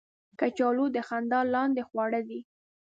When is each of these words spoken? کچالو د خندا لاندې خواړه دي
کچالو 0.39 0.85
د 0.95 0.97
خندا 1.07 1.39
لاندې 1.53 1.81
خواړه 1.89 2.21
دي 2.29 2.39